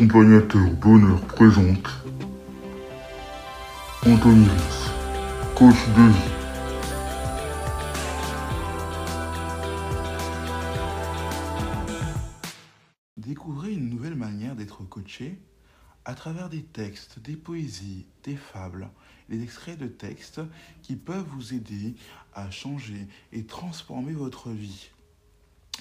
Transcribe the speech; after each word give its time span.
Accompagnateur 0.00 0.70
Bonheur 0.80 1.20
présente 1.26 1.86
Anthony 4.06 4.48
coach 5.54 5.74
de 5.94 6.08
vie. 6.08 6.30
Découvrez 13.18 13.74
une 13.74 13.90
nouvelle 13.90 14.14
manière 14.14 14.56
d'être 14.56 14.84
coaché 14.84 15.38
à 16.06 16.14
travers 16.14 16.48
des 16.48 16.62
textes, 16.62 17.18
des 17.18 17.36
poésies, 17.36 18.06
des 18.24 18.36
fables, 18.36 18.88
des 19.28 19.42
extraits 19.42 19.78
de 19.78 19.86
textes 19.86 20.40
qui 20.80 20.96
peuvent 20.96 21.28
vous 21.28 21.52
aider 21.52 21.94
à 22.32 22.50
changer 22.50 23.06
et 23.34 23.44
transformer 23.44 24.14
votre 24.14 24.48
vie. 24.48 24.88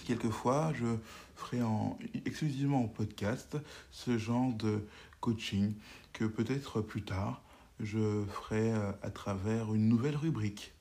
Quelquefois, 0.05 0.73
je 0.73 0.97
ferai 1.35 1.61
en, 1.61 1.97
exclusivement 2.25 2.83
en 2.83 2.87
podcast 2.87 3.57
ce 3.91 4.17
genre 4.17 4.53
de 4.53 4.85
coaching 5.19 5.73
que 6.13 6.25
peut-être 6.25 6.81
plus 6.81 7.03
tard 7.03 7.41
je 7.79 8.25
ferai 8.25 8.71
euh, 8.71 8.91
à 9.01 9.09
travers 9.09 9.73
une 9.73 9.87
nouvelle 9.87 10.15
rubrique. 10.15 10.73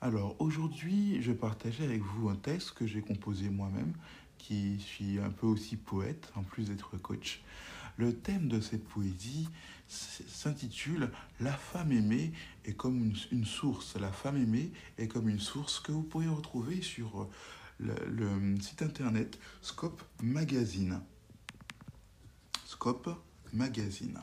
Alors 0.00 0.36
aujourd'hui, 0.38 1.20
je 1.22 1.32
partageais 1.32 1.84
avec 1.84 2.02
vous 2.02 2.28
un 2.28 2.36
texte 2.36 2.72
que 2.72 2.86
j'ai 2.86 3.02
composé 3.02 3.50
moi-même, 3.50 3.92
qui 4.38 4.78
suis 4.80 5.18
un 5.18 5.30
peu 5.30 5.46
aussi 5.46 5.76
poète, 5.76 6.32
en 6.36 6.42
plus 6.42 6.68
d'être 6.68 6.96
coach. 6.96 7.42
Le 7.98 8.14
thème 8.14 8.48
de 8.48 8.60
cette 8.60 8.84
poésie 8.84 9.48
s'intitule 9.88 11.10
La 11.40 11.52
femme 11.52 11.92
aimée 11.92 12.32
est 12.64 12.72
comme 12.72 13.12
une, 13.30 13.44
source. 13.44 13.96
La 13.96 14.10
femme 14.10 14.36
aimée 14.36 14.72
est 14.96 15.08
comme 15.08 15.28
une 15.28 15.40
source 15.40 15.80
que 15.80 15.92
vous 15.92 16.02
pourrez 16.02 16.28
retrouver 16.28 16.80
sur 16.80 17.28
le, 17.80 18.60
site 18.60 18.82
internet 18.82 19.38
Scope 19.62 20.02
Magazine. 20.22 21.00
Scope 22.66 23.10
Magazine. 23.52 24.20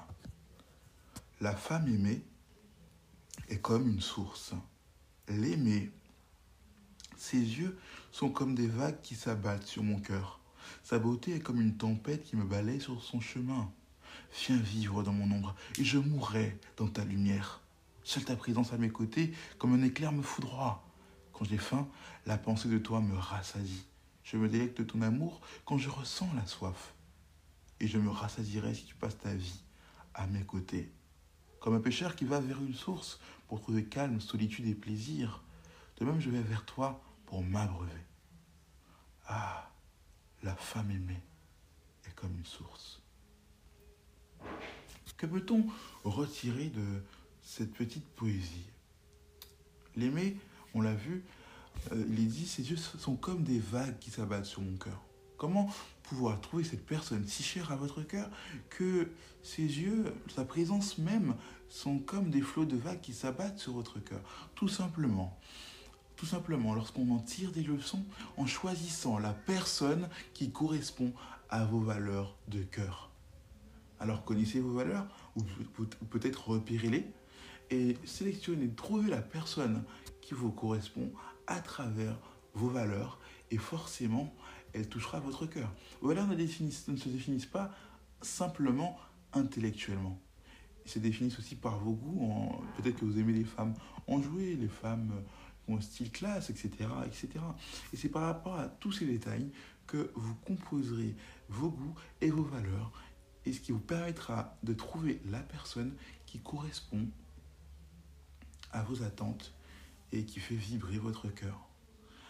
La 1.42 1.56
femme 1.56 1.88
aimée 1.88 2.22
est 3.50 3.60
comme 3.60 3.88
une 3.88 4.02
source. 4.02 4.54
L'aimer, 5.28 5.92
ses 7.18 7.38
yeux 7.38 7.78
sont 8.12 8.30
comme 8.30 8.56
des 8.56 8.68
vagues 8.68 9.02
qui 9.02 9.16
s'abattent 9.16 9.66
sur 9.68 9.84
mon 9.84 10.00
cœur. 10.00 10.40
Sa 10.84 11.00
beauté 11.00 11.36
est 11.36 11.40
comme 11.40 11.62
une 11.62 11.78
tempête 11.78 12.24
qui 12.24 12.36
me 12.36 12.46
balaye 12.46 12.82
sur 12.82 13.04
son 13.04 13.20
chemin. 13.20 13.72
Viens 14.46 14.58
vivre 14.58 15.04
dans 15.04 15.14
mon 15.14 15.30
ombre 15.36 15.56
et 15.78 15.84
je 15.84 15.98
mourrai 15.98 16.58
dans 16.78 16.88
ta 16.88 17.04
lumière. 17.04 17.62
Seule 18.04 18.24
ta 18.24 18.36
présence 18.36 18.72
à 18.72 18.78
mes 18.78 18.90
côtés, 18.90 19.34
comme 19.58 19.74
un 19.74 19.84
éclair 19.84 20.14
me 20.14 20.22
foudroie. 20.22 20.87
Quand 21.38 21.46
j'ai 21.46 21.58
faim, 21.58 21.88
la 22.26 22.38
pensée 22.38 22.68
de 22.68 22.80
toi 22.80 23.00
me 23.00 23.16
rassasie. 23.16 23.86
Je 24.24 24.38
me 24.38 24.50
délecte 24.50 24.80
de 24.80 24.84
ton 24.84 25.04
amour 25.04 25.40
quand 25.66 25.78
je 25.78 25.90
ressens 25.90 26.30
la 26.34 26.48
soif. 26.48 26.96
Et 27.80 27.88
je 27.88 28.00
me 28.00 28.10
rassasierai 28.10 28.74
si 28.74 28.86
tu 28.86 28.96
passes 28.96 29.20
ta 29.20 29.36
vie 29.36 29.62
à 30.16 30.26
mes 30.26 30.44
côtés. 30.44 30.92
Comme 31.60 31.76
un 31.76 31.80
pêcheur 31.80 32.16
qui 32.16 32.26
va 32.26 32.40
vers 32.40 32.60
une 32.60 32.74
source 32.74 33.20
pour 33.48 33.62
trouver 33.62 33.86
calme, 33.86 34.20
solitude 34.20 34.66
et 34.66 34.74
plaisir. 34.74 35.44
De 35.98 36.06
même, 36.06 36.20
je 36.20 36.32
vais 36.32 36.42
vers 36.42 36.66
toi 36.66 37.00
pour 37.28 37.44
m'abreuver. 37.44 37.92
Ah, 39.28 39.70
la 40.42 40.56
femme 40.56 40.90
aimée 40.90 41.22
est 42.08 42.16
comme 42.16 42.36
une 42.36 42.46
source. 42.46 43.00
Que 45.18 45.28
peut-on 45.28 45.68
retirer 46.04 46.70
de 46.70 47.04
cette 47.42 47.74
petite 47.74 48.06
poésie? 48.16 48.66
L'aimer, 49.96 50.38
on 50.74 50.82
l'a 50.82 50.94
vu, 50.94 51.24
euh, 51.92 52.04
il 52.10 52.28
dit, 52.28 52.46
ses 52.46 52.70
yeux 52.70 52.78
sont 52.78 53.16
comme 53.16 53.44
des 53.44 53.60
vagues 53.60 53.98
qui 54.00 54.12
s'abattent 54.12 54.46
sur 54.46 54.62
mon 54.62 54.78
cœur. 54.78 55.02
Comment 55.38 55.70
pouvoir 56.04 56.42
trouver 56.42 56.64
cette 56.64 56.86
personne 56.86 57.28
si 57.28 57.44
chère 57.44 57.72
à 57.72 57.76
votre 57.76 58.02
cœur 58.02 58.30
que 58.70 59.12
ses 59.44 59.62
yeux, 59.62 60.06
sa 60.34 60.46
présence 60.46 60.98
même, 60.98 61.36
sont 61.70 62.00
comme 62.00 62.32
des 62.32 62.42
flots 62.42 62.66
de 62.66 62.78
vagues 62.78 63.02
qui 63.02 63.14
s'abattent 63.14 63.60
sur 63.60 63.74
votre 63.74 64.00
cœur? 64.00 64.22
Tout 64.56 64.68
simplement. 64.68 65.38
Tout 66.16 66.26
simplement, 66.26 66.74
lorsqu'on 66.74 67.12
en 67.12 67.20
tire 67.20 67.52
des 67.52 67.62
leçons 67.62 68.04
en 68.38 68.48
choisissant 68.48 69.20
la 69.20 69.34
personne 69.34 70.10
qui 70.34 70.50
correspond 70.50 71.14
à 71.50 71.66
vos 71.66 71.80
valeurs 71.80 72.36
de 72.48 72.64
cœur. 72.64 73.12
Alors 74.00 74.26
connaissez 74.26 74.60
vos 74.60 74.74
valeurs, 74.74 75.08
ou 75.36 75.44
peut-être 76.10 76.50
repérez-les, 76.50 77.06
et 77.70 77.98
sélectionnez, 78.06 78.70
trouvez 78.70 79.10
la 79.10 79.22
personne 79.22 79.84
qui 80.28 80.34
vous 80.34 80.52
correspond 80.52 81.10
à 81.48 81.62
travers 81.62 82.20
vos 82.54 82.68
valeurs, 82.68 83.18
et 83.50 83.58
forcément, 83.58 84.34
elle 84.74 84.90
touchera 84.90 85.22
votre 85.22 85.46
cœur. 85.46 85.74
Vos 86.02 86.10
valeurs 86.10 86.28
ne, 86.28 86.36
se 86.36 87.10
définissent 87.10 87.46
pas 87.46 87.72
simplement 88.22 89.00
intellectuellement. 89.32 90.20
Ils 90.86 90.92
se 90.92 91.00
définissent 91.00 91.40
aussi 91.40 91.56
par 91.56 91.80
vos 91.80 91.94
goûts. 91.94 92.62
Peut-être 92.76 92.98
que 92.98 93.06
vous 93.06 93.18
aimez 93.18 93.32
les 93.32 93.46
femmes 93.46 93.74
enjouées, 94.06 94.58
les 94.58 94.68
femmes 94.68 95.14
qui 95.64 95.72
ont 95.72 95.78
un 95.78 95.82
style 95.82 96.12
classe, 96.12 96.50
etc. 96.50 96.72
etc. 97.06 97.30
Et 97.94 97.98
c'est 97.98 98.10
par 98.10 98.24
rapport 98.24 98.60
à 98.60 98.68
tous 98.68 98.92
ces 98.92 99.06
détails 99.06 99.50
que 99.86 100.12
vous 100.16 100.36
composerez 100.46 101.16
vos 101.48 101.70
goûts 101.70 101.96
et 102.20 102.32
vos 102.32 102.44
valeurs, 102.44 102.92
et 103.46 103.54
ce 103.54 103.62
qui 103.62 103.72
vous 103.72 103.80
permettra 103.80 104.58
de 104.64 104.74
trouver 104.74 105.22
la 105.30 105.40
personne 105.40 105.96
qui 106.26 106.40
correspond 106.40 107.08
à 108.74 108.84
vos 108.84 109.04
attentes 109.04 109.54
et 110.12 110.26
qui 110.26 110.40
fait 110.40 110.56
vibrer 110.56 110.98
votre 110.98 111.28
cœur. 111.30 111.68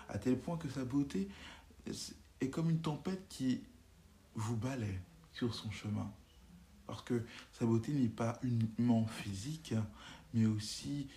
À 0.10 0.18
tel 0.18 0.40
point 0.40 0.58
que 0.58 0.70
sa 0.70 0.86
beauté 0.86 1.28
est 2.42 2.50
comme 2.50 2.70
une 2.70 2.82
tempête 2.82 3.26
qui 3.30 3.62
vous 4.36 4.56
balaie 4.56 5.02
sur 5.34 5.54
son 5.54 5.70
chemin. 5.72 6.12
Parce 6.86 7.02
que 7.02 7.26
sa 7.52 7.66
beauté 7.66 7.92
n'est 7.92 8.08
pas 8.08 8.40
uniquement 8.44 9.06
physique, 9.08 9.74
mais 10.34 10.46
aussi 10.46 11.08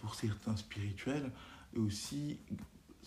pour 0.00 0.14
certains 0.14 0.56
spirituels, 0.56 1.30
et 1.74 1.78
aussi 1.78 2.38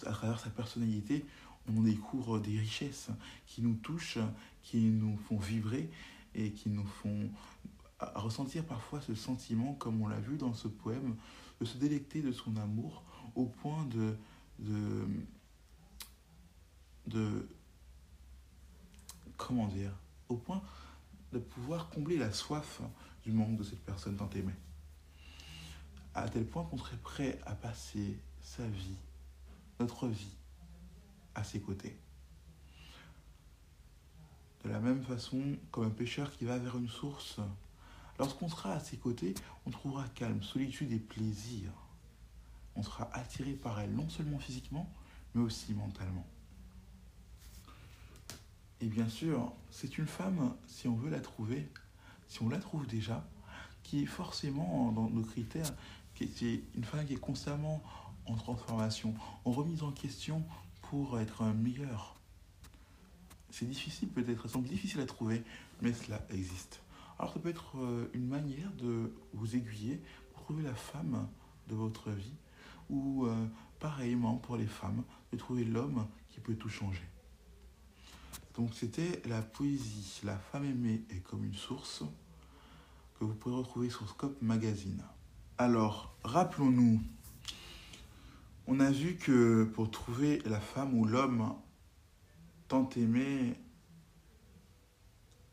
à 0.05 0.11
travers 0.11 0.39
sa 0.39 0.49
personnalité, 0.49 1.25
on 1.69 1.81
découvre 1.81 2.39
des 2.39 2.59
richesses 2.59 3.09
qui 3.45 3.61
nous 3.61 3.75
touchent, 3.75 4.19
qui 4.63 4.77
nous 4.77 5.17
font 5.27 5.37
vibrer 5.37 5.89
et 6.35 6.51
qui 6.51 6.69
nous 6.69 6.85
font 6.85 7.29
ressentir 8.15 8.63
parfois 8.63 9.01
ce 9.01 9.15
sentiment, 9.15 9.73
comme 9.73 10.01
on 10.01 10.07
l'a 10.07 10.19
vu 10.19 10.37
dans 10.37 10.53
ce 10.53 10.67
poème, 10.67 11.15
de 11.59 11.65
se 11.65 11.77
délecter 11.77 12.21
de 12.21 12.31
son 12.31 12.55
amour 12.57 13.03
au 13.35 13.45
point 13.45 13.85
de, 13.85 14.15
de, 17.07 17.47
comment 19.37 19.67
dire, 19.67 19.91
au 20.29 20.35
point 20.35 20.61
de 21.31 21.39
pouvoir 21.39 21.89
combler 21.89 22.17
la 22.17 22.31
soif 22.31 22.81
du 23.23 23.31
manque 23.31 23.57
de 23.57 23.63
cette 23.63 23.83
personne 23.83 24.15
tant 24.15 24.29
aimée. 24.31 24.55
À 26.13 26.27
tel 26.29 26.45
point 26.45 26.63
qu'on 26.65 26.77
serait 26.77 26.97
prêt 26.97 27.39
à 27.45 27.53
passer 27.53 28.17
sa 28.41 28.67
vie, 28.67 28.97
notre 29.79 30.07
vie, 30.07 30.35
à 31.35 31.43
ses 31.43 31.59
côtés. 31.59 31.97
De 34.63 34.69
la 34.69 34.79
même 34.79 35.03
façon, 35.03 35.57
comme 35.71 35.85
un 35.85 35.91
pêcheur 35.91 36.31
qui 36.35 36.45
va 36.45 36.57
vers 36.57 36.77
une 36.77 36.89
source, 36.89 37.39
lorsqu'on 38.19 38.49
sera 38.49 38.73
à 38.73 38.79
ses 38.79 38.97
côtés, 38.97 39.33
on 39.65 39.71
trouvera 39.71 40.07
calme, 40.09 40.41
solitude 40.43 40.91
et 40.91 40.99
plaisir. 40.99 41.71
On 42.75 42.83
sera 42.83 43.09
attiré 43.13 43.53
par 43.53 43.79
elle, 43.79 43.93
non 43.93 44.09
seulement 44.09 44.39
physiquement, 44.39 44.91
mais 45.33 45.41
aussi 45.41 45.73
mentalement. 45.73 46.25
Et 48.79 48.87
bien 48.87 49.09
sûr, 49.09 49.51
c'est 49.71 49.97
une 49.97 50.05
femme, 50.05 50.55
si 50.67 50.87
on 50.87 50.95
veut 50.95 51.09
la 51.09 51.19
trouver, 51.19 51.67
si 52.27 52.43
on 52.43 52.49
la 52.49 52.59
trouve 52.59 52.85
déjà, 52.85 53.27
qui 53.81 54.03
est 54.03 54.07
forcément 54.07 54.91
dans 54.91 55.09
nos 55.09 55.23
critères, 55.23 55.73
qui 56.13 56.25
est 56.25 56.63
une 56.75 56.83
femme 56.83 57.05
qui 57.05 57.13
est 57.13 57.19
constamment 57.19 57.81
en 58.25 58.35
transformation, 58.35 59.15
en 59.45 59.51
remise 59.51 59.81
en 59.83 59.91
question 59.91 60.43
pour 60.83 61.19
être 61.19 61.43
meilleure. 61.45 62.15
C'est 63.49 63.65
difficile 63.65 64.09
peut-être, 64.09 64.43
ça 64.43 64.53
semble 64.53 64.67
difficile 64.67 64.99
à 65.01 65.05
trouver, 65.05 65.43
mais 65.81 65.93
cela 65.93 66.21
existe. 66.29 66.81
Alors 67.19 67.33
ça 67.33 67.39
peut 67.39 67.49
être 67.49 67.77
euh, 67.77 68.09
une 68.13 68.27
manière 68.27 68.71
de 68.73 69.13
vous 69.33 69.55
aiguiller 69.55 70.01
pour 70.31 70.43
trouver 70.43 70.63
la 70.63 70.75
femme 70.75 71.27
de 71.67 71.75
votre 71.75 72.11
vie, 72.11 72.37
ou 72.89 73.25
euh, 73.25 73.47
pareillement 73.79 74.37
pour 74.37 74.57
les 74.57 74.67
femmes, 74.67 75.03
de 75.31 75.37
trouver 75.37 75.63
l'homme 75.63 76.07
qui 76.29 76.39
peut 76.39 76.55
tout 76.55 76.69
changer. 76.69 77.03
Donc 78.55 78.73
c'était 78.73 79.21
la 79.25 79.41
poésie 79.41 80.21
La 80.23 80.37
femme 80.37 80.65
aimée 80.65 81.03
est 81.09 81.19
comme 81.19 81.43
une 81.43 81.55
source 81.55 82.03
que 83.19 83.25
vous 83.25 83.33
pouvez 83.33 83.55
retrouver 83.55 83.89
sur 83.89 84.07
Scope 84.07 84.41
Magazine. 84.41 85.03
Alors, 85.57 86.15
rappelons-nous, 86.23 87.01
on 88.67 88.79
a 88.79 88.91
vu 88.91 89.15
que 89.15 89.63
pour 89.63 89.89
trouver 89.89 90.39
la 90.45 90.59
femme 90.59 90.93
ou 90.93 91.05
l'homme 91.05 91.55
tant 92.67 92.87
aimé, 92.95 93.55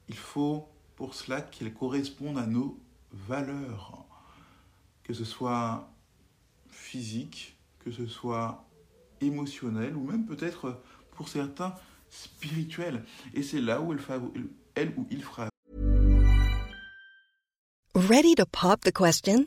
il 0.09 0.17
faut 0.17 0.74
pour 0.97 1.15
cela 1.15 1.41
qu'elle 1.41 1.73
corresponde 1.73 2.39
à 2.39 2.47
nos 2.47 2.79
valeurs, 3.13 4.05
que 5.03 5.13
ce 5.13 5.25
soit 5.25 5.89
physique, 6.69 7.57
que 7.79 7.91
ce 7.91 8.07
soit 8.07 8.65
émotionnel 9.21 9.97
ou 9.97 10.05
même 10.05 10.27
peut-être 10.27 10.81
pour 11.13 11.29
certains 11.29 11.75
spirituel. 12.11 13.05
Et 13.35 13.43
c'est 13.43 13.61
là 13.61 13.81
où 13.81 13.93
elle, 13.93 14.01
elle 14.75 14.93
ou 14.97 15.07
il 15.11 15.23
fera. 15.23 15.49
Ready 17.95 18.35
to 18.35 18.45
pop 18.47 18.81
the 18.81 18.93
question? 18.93 19.47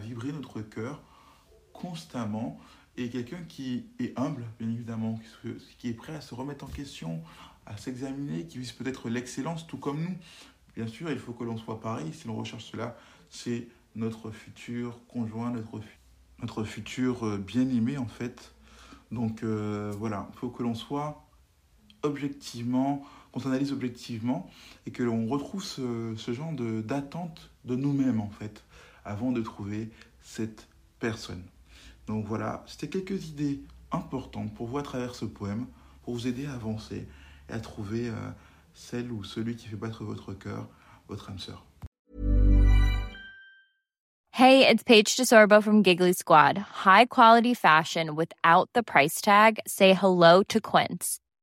Vibrer 0.00 0.32
notre 0.32 0.60
cœur 0.62 1.02
constamment 1.72 2.60
et 2.96 3.08
quelqu'un 3.08 3.42
qui 3.44 3.86
est 3.98 4.18
humble, 4.18 4.44
bien 4.58 4.68
évidemment, 4.68 5.18
qui 5.78 5.88
est 5.88 5.94
prêt 5.94 6.14
à 6.14 6.20
se 6.20 6.34
remettre 6.34 6.64
en 6.64 6.68
question, 6.68 7.22
à 7.66 7.76
s'examiner, 7.76 8.46
qui 8.46 8.58
vise 8.58 8.72
peut-être 8.72 9.08
l'excellence 9.08 9.66
tout 9.66 9.78
comme 9.78 10.02
nous. 10.02 10.16
Bien 10.76 10.86
sûr, 10.86 11.10
il 11.10 11.18
faut 11.18 11.32
que 11.32 11.44
l'on 11.44 11.56
soit 11.56 11.80
pareil. 11.80 12.12
Si 12.12 12.26
l'on 12.26 12.36
recherche 12.36 12.64
cela, 12.64 12.96
c'est 13.30 13.68
notre 13.94 14.30
futur 14.30 14.98
conjoint, 15.08 15.50
notre, 15.50 15.80
notre 16.40 16.64
futur 16.64 17.26
euh, 17.26 17.38
bien-aimé 17.38 17.98
en 17.98 18.06
fait. 18.06 18.52
Donc 19.10 19.42
euh, 19.42 19.92
voilà, 19.96 20.28
il 20.32 20.38
faut 20.38 20.48
que 20.48 20.62
l'on 20.62 20.74
soit 20.74 21.26
objectivement 22.02 23.04
qu'on 23.32 23.40
s'analyse 23.40 23.72
objectivement 23.72 24.48
et 24.86 24.90
que 24.90 25.02
l'on 25.02 25.26
retrouve 25.26 25.64
ce, 25.64 26.14
genre 26.28 26.52
d'attente 26.52 27.50
de, 27.64 27.74
de 27.74 27.80
nous-mêmes 27.80 28.20
en 28.20 28.30
fait, 28.30 28.62
avant 29.04 29.32
de 29.32 29.40
trouver 29.40 29.90
cette 30.20 30.68
personne. 31.00 31.42
Donc 32.06 32.26
voilà, 32.26 32.62
c'était 32.66 32.88
quelques 32.88 33.28
idées 33.28 33.62
importantes 33.90 34.54
pour 34.54 34.66
vous 34.66 34.78
à 34.78 34.82
travers 34.82 35.14
ce 35.14 35.24
poème, 35.24 35.66
pour 36.02 36.14
vous 36.14 36.26
aider 36.26 36.46
à 36.46 36.54
avancer 36.54 37.06
et 37.48 37.52
à 37.52 37.60
trouver 37.60 38.08
euh, 38.08 38.14
celle 38.74 39.10
ou 39.12 39.24
celui 39.24 39.56
qui 39.56 39.68
fait 39.68 39.76
battre 39.76 40.04
votre 40.04 40.32
cœur, 40.32 40.68
votre 41.08 41.30
âme 41.30 41.38
sœur. 41.38 41.64
Hey, 44.34 44.66
it's 44.66 44.82
Paige 44.82 45.14
DeSorbo 45.14 45.62
from 45.62 45.82
Giggly 45.82 46.14
Squad. 46.14 46.56
High 46.86 47.04
quality 47.04 47.52
fashion 47.52 48.16
without 48.16 48.70
the 48.72 48.82
price 48.82 49.20
tag. 49.20 49.60
Say 49.66 49.92
hello 49.92 50.42
to 50.44 50.58
Quince. 50.58 51.21